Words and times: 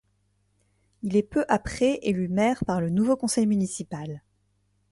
Il 1.03 1.15
est 1.15 1.21
peu 1.21 1.45
après 1.47 1.99
élu 2.01 2.27
maire 2.27 2.65
par 2.65 2.81
le 2.81 2.89
nouveau 2.89 3.15
conseil 3.15 3.45
municipal. 3.45 4.23